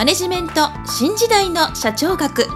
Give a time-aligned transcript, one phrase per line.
[0.00, 0.54] マネジメント
[0.86, 2.46] 新時代の社長学。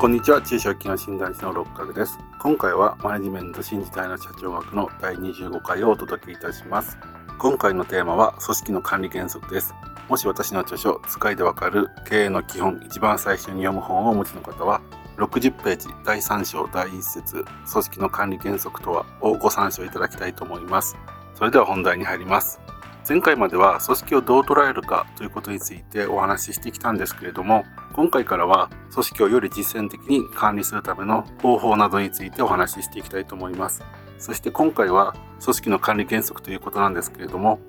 [0.00, 0.40] こんにちは。
[0.40, 2.18] 中小企業診断士の六角です。
[2.40, 6.96] 今回はマネジメント新時代の社長学の第25回をお届けいたします。
[7.38, 9.74] 今回のテーマは組織の管理原則です。
[10.08, 14.80] もし私の著書使いでわかる経営の基本一番最初に読む本をお持ちの方は
[15.18, 20.96] 60ページ第3章第1節組織の管理原則とはをご参照いただきたいと思います。
[21.34, 22.58] それでは本題に入ります。
[23.06, 33.82] 前回までは組織をどう捉えるかということについてお話ししてきたんですけれども今回からは組織をより実践的に管理するための方法などについてお話ししていきたいと思います。
[34.18, 37.60] そして今回は組織の管理原則ということなんですけれども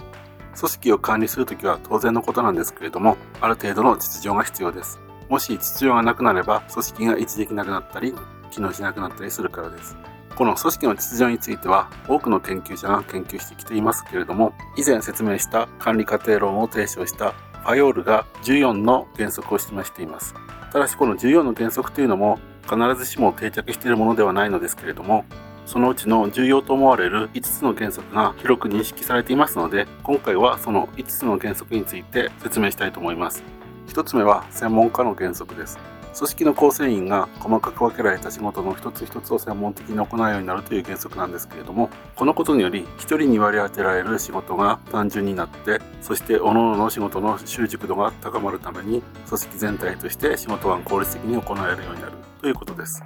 [0.57, 4.99] 組織を管理するときは当然のことなんですけれどもある程度の秩序が必要です。
[5.29, 8.15] もし秩序がなくなれば組織が一時的なくなったり
[8.49, 9.95] 機能しなくなったりするからです。
[10.39, 20.33] この組織の秩序については多くの研究者が研究してきていますけれども以前説明した管理過程論を提唱したファヨールが14の原則を示しています。
[20.71, 25.25] ただしこの14の原則というのも必ずしも定着しているものではないのですけれども
[25.65, 33.43] そのうちの重要と思われる5つの原則が広く認識されていますので今回はその5つの原則について説明したいと思います。
[33.87, 35.98] 1つ目は専門家の原則です。
[36.19, 53.01] 組織の構成員が細かく分けられた仕事の一つ一つを専門的に行うようになるという原則なんですけれどもこのことにより1人に割り当てられる仕事が単純になってそして各々の仕事の習熟度が高まるために組織全体として仕事が効率的に行えるようになるということです。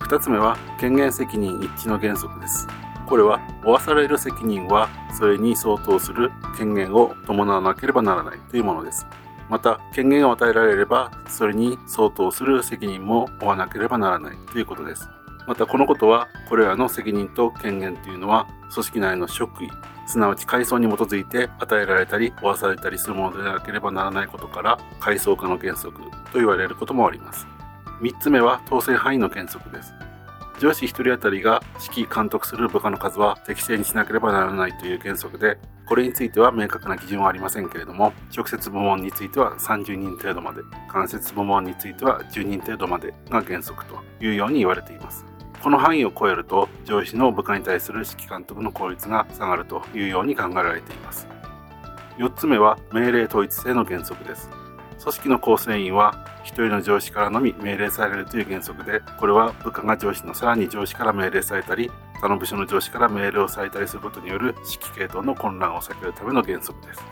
[0.00, 2.66] 2つ目は権限責任一致の原則です。
[3.06, 9.06] これは負わされる責任はそれに相当する権限を伴わなければならないというものです。
[9.48, 14.36] また権限を与えられればそれに相当する責任も負わなければならない。
[14.52, 15.08] ということです。
[15.46, 19.70] またこのことはこれらの責任と権限というのは組織内の職位
[20.06, 27.46] すなわち階層に基づいて与えられたり負わされたりするものでなければならないことから階層化の原則と言われることもあります。
[28.00, 29.92] 3つ目は当選範囲の原則です。
[30.58, 45.24] 上司1人当たりが指揮監督する部下の数は適正にしなければならないという原則でこれについては明確な基準はありませんけれども直接部門については30人程度まで間接部門については10人程度までが原則というように言われています。
[45.62, 51.26] この範囲を超えると上司の部下に対する指揮監督の効率が下がるというように考えられています。
[52.18, 54.50] 4つ目は命令統一性の原則です。
[55.00, 67.02] 組織の構成員は1人の上司からのみ命令されるという原則でこれは部下が上司のさらに上司から命令されたり他の部署の上司から命令をされたりすることによる指揮系統の混乱を避けるための原則です。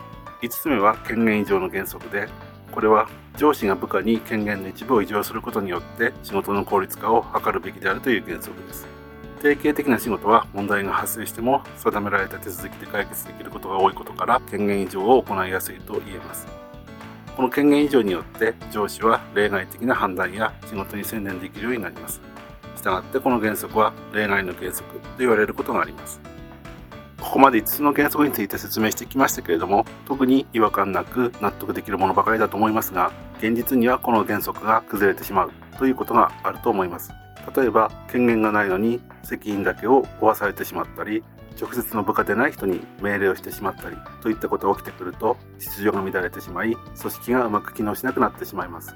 [0.41, 2.27] 5つ目は権限以上の原則で
[2.71, 8.85] これは上司が部下に権限の一部を異常することによって仕事の効率化を図るべきであるという原則です。
[9.41, 16.66] 定型的な仕事は問題が発生しても定められた手続きで解決できることが多いことから権限以上を行いやすいと言えます。
[17.37, 22.19] この権限以上によって上司は例外的な判断や仕事に専念できるようになります。
[22.75, 26.19] したがってこの原則は例外の原則と言われることがあります。
[27.21, 37.11] ここまで5つの原則について説明してきましたけれども特に違和感なく納得できるものばかりだと思いますが現実にはこの原則が崩れてしまうということがあると思います。
[37.55, 41.23] 例えば権限がないのに責任だけを負わされてしまったり
[41.59, 48.95] 直接の部下でない人に命令をしてしまったりといったことが起きてくると秩序が乱れてしまい組織がうまく機能しなくなってしまいます。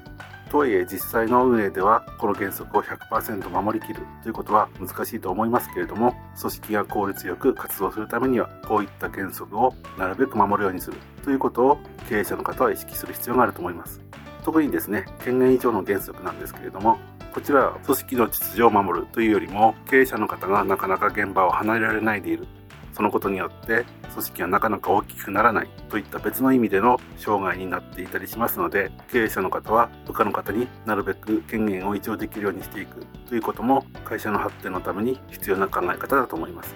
[0.52, 11.78] とはいえ実際の運営ではこの原則を100%守りきるということは難しいと思いますけれども組織が効率よく活動するためにはこういった原則をなるべく守るようにするということを
[12.10, 14.02] 経営者の方は意識する必要があると思います。
[14.44, 16.98] 特にですね権限以上の原則なんですけれども
[17.32, 22.46] こちらは組織の秩序を守るというよりも経営者の方がなかなか現場を離れられないでいる。
[22.92, 36.74] そのことによって組織がなかなか大きくならないといった別の意味での障害になっていたりしますので経営者の方は部下の方になるべく権限を維持できるようにしていくということも会社の発展のために必要な考え方だと思います。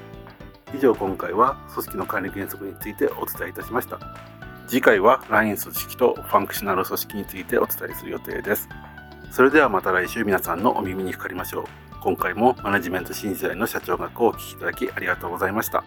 [0.75, 3.99] 以上今回は組織の管理原則についてお伝えいたしました。
[4.67, 8.69] 次回は LINE 組織とファンクショナル組織についてお伝えする予定です。
[9.31, 11.65] それではまた来週皆さんのお耳にかかりましょう。
[12.01, 15.85] 今回もマネジメント新時代の社長学をお聴きいただきありがとうございました。